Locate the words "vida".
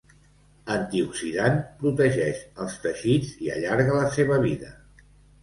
4.49-4.75